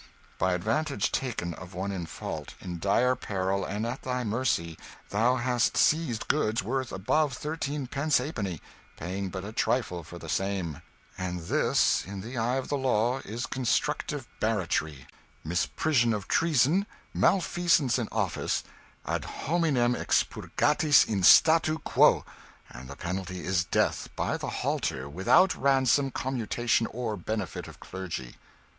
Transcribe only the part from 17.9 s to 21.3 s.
in office, ad hominem expurgatis in